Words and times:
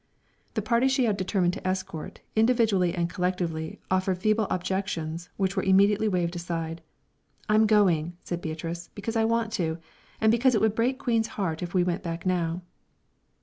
The 0.55 0.63
party 0.63 0.87
she 0.87 1.05
had 1.05 1.15
determined 1.15 1.53
to 1.53 1.67
escort, 1.67 2.21
individually 2.35 2.95
and 2.95 3.07
collectively, 3.07 3.79
offered 3.91 4.17
feeble 4.17 4.47
objections, 4.49 5.29
which 5.37 5.55
were 5.55 5.61
immediately 5.61 6.07
waved 6.07 6.35
aside. 6.35 6.81
"I'm 7.47 7.67
going," 7.67 8.17
said 8.23 8.41
Beatrice, 8.41 8.89
"because 8.95 9.15
I 9.15 9.25
want 9.25 9.51
to, 9.61 9.77
and 10.19 10.31
because 10.31 10.55
it 10.55 10.61
would 10.61 10.73
break 10.73 10.97
Queen's 10.97 11.27
heart 11.37 11.61
if 11.61 11.75
we 11.75 11.83
went 11.83 12.01
back 12.01 12.25
now." 12.25 12.63